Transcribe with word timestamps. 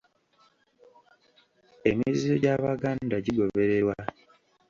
Emizizo 1.89 2.33
gy’Abaganda 2.43 3.15
gigobererwa 3.25 3.95